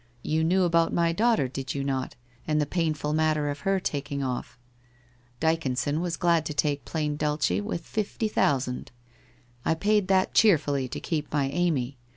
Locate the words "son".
5.77-6.01